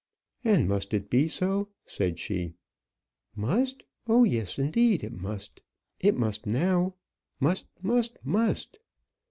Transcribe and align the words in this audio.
"And 0.43 0.67
must 0.67 0.95
it 0.95 1.11
be 1.11 1.27
so?" 1.27 1.67
said 1.85 2.17
she. 2.17 2.55
"Must! 3.35 3.83
oh, 4.07 4.23
yes, 4.23 4.57
indeed 4.57 5.03
it 5.03 5.13
must. 5.13 5.61
It 5.99 6.17
must 6.17 6.47
now, 6.47 6.95
must 7.39 7.67
must 7.83 8.17
must." 8.25 8.79